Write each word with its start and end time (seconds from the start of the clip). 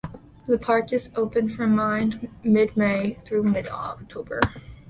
The 0.47 0.57
park 0.57 0.91
is 0.93 1.11
open 1.15 1.47
from 1.47 1.75
mid-May 2.43 3.19
through 3.23 3.43
mid-October. 3.43 4.39